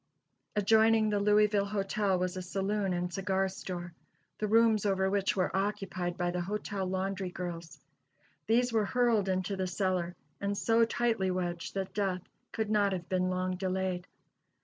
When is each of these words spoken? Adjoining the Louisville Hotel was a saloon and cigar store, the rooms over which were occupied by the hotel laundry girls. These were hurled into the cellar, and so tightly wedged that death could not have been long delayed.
Adjoining 0.55 1.11
the 1.11 1.19
Louisville 1.19 1.65
Hotel 1.67 2.17
was 2.17 2.35
a 2.35 2.41
saloon 2.41 2.91
and 2.91 3.13
cigar 3.13 3.47
store, 3.47 3.93
the 4.39 4.47
rooms 4.47 4.83
over 4.83 5.11
which 5.11 5.35
were 5.35 5.55
occupied 5.55 6.17
by 6.17 6.31
the 6.31 6.41
hotel 6.41 6.87
laundry 6.87 7.29
girls. 7.29 7.79
These 8.47 8.73
were 8.73 8.85
hurled 8.85 9.29
into 9.29 9.55
the 9.55 9.67
cellar, 9.67 10.15
and 10.39 10.57
so 10.57 10.85
tightly 10.85 11.29
wedged 11.29 11.75
that 11.75 11.93
death 11.93 12.23
could 12.51 12.71
not 12.71 12.93
have 12.93 13.09
been 13.09 13.29
long 13.29 13.57
delayed. 13.57 14.07